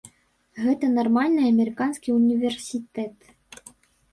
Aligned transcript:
Гэта 0.61 0.85
нармальны 0.93 1.41
амерыканскі 1.51 2.09
універсітэт. 2.19 3.17